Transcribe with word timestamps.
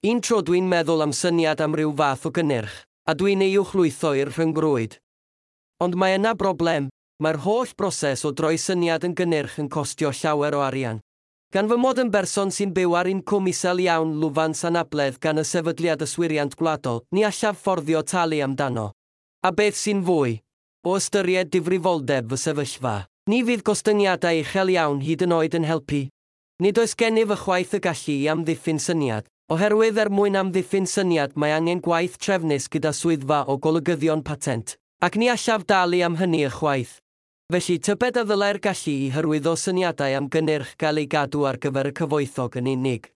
Un 0.00 0.22
tro 0.24 0.38
dwi'n 0.40 0.64
meddwl 0.64 1.02
am 1.04 1.10
syniad 1.12 1.60
am 1.60 1.74
ryw 1.76 1.90
fath 1.92 2.22
o 2.24 2.30
gynnyrch, 2.32 2.72
a 3.04 3.12
dwi'n 3.12 3.42
ei 3.44 3.58
wchlwytho 3.60 4.14
i'r 4.16 4.30
rhyngrwyd. 4.32 4.94
Ond 5.84 5.96
mae 6.00 6.14
yna 6.16 6.30
broblem, 6.40 6.86
mae'r 7.20 7.38
holl 7.44 7.74
broses 7.76 8.22
o 8.24 8.30
droi 8.32 8.56
syniad 8.56 9.04
yn 9.04 9.12
gynnyrch 9.18 9.58
yn 9.60 9.66
costio 9.68 10.08
llawer 10.08 10.54
o 10.56 10.62
arian. 10.64 11.02
Gan 11.52 11.68
fy 11.68 11.76
mod 11.76 12.00
yn 12.00 12.08
berson 12.14 12.48
sy'n 12.48 12.72
byw 12.72 12.96
ar 12.96 13.10
incwm 13.10 13.50
isel 13.52 13.82
iawn 13.84 14.14
lwfan 14.22 14.56
sanabledd 14.56 15.18
gan 15.20 15.42
y 15.42 15.44
sefydliad 15.44 16.00
yswiriant 16.06 16.56
gwladol, 16.56 17.02
ni 17.12 17.26
allaf 17.28 17.60
fforddio 17.60 18.00
talu 18.00 18.38
amdano. 18.46 18.86
A 19.44 19.52
beth 19.52 19.76
sy'n 19.76 20.00
fwy? 20.06 20.38
O 20.80 20.94
ystyried 20.96 21.50
difrifoldeb 21.52 22.30
fy 22.32 22.38
sefyllfa. 22.40 22.94
Ni 23.28 23.42
fydd 23.44 23.66
gostyngiadau 23.68 24.40
uchel 24.46 24.72
iawn 24.78 25.04
hyd 25.04 25.26
yn 25.28 25.36
oed 25.36 25.58
yn 25.60 25.68
helpu. 25.68 26.06
Nid 26.64 26.80
oes 26.80 26.96
gennyf 26.96 27.36
ychwaith 27.36 27.76
y 27.76 27.82
gallu 27.84 28.16
i 28.16 28.32
amddiffyn 28.32 28.80
syniad, 28.80 29.28
Oherwydd 29.50 29.96
er 29.98 30.06
mwyn 30.14 30.36
amddiffyn 30.38 30.84
syniad 30.86 31.32
mae 31.34 31.50
angen 31.50 31.80
gwaith 31.82 32.12
trefnus 32.22 32.68
gyda 32.70 32.92
swyddfa 32.94 33.40
o 33.50 33.56
golygyddion 33.58 34.20
patent, 34.22 34.76
ac 35.02 35.16
ni 35.18 35.26
allaf 35.32 35.64
dalu 35.66 36.04
am 36.06 36.20
hynny 36.20 36.44
ychwaith. 36.46 36.92
Felly 37.50 37.80
tybed 37.82 38.20
y 38.20 38.24
ddylai'r 38.28 38.60
gallu 38.62 38.94
i 38.94 39.08
hyrwyddo 39.10 39.56
syniadau 39.58 40.14
am 40.20 40.28
gynnyrch 40.30 40.76
gael 40.78 41.02
ei 41.02 41.08
gadw 41.10 41.48
ar 41.50 41.58
gyfer 41.64 41.90
y 41.90 41.92
cyfoethog 41.98 42.60
yn 42.60 42.70
unig. 42.76 43.10